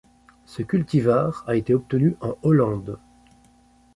Ce 0.47 0.63
cultivar 0.63 1.43
a 1.45 1.55
été 1.55 1.75
obtenu 1.75 2.15
en 2.21 2.35
Hollande. 2.41 2.97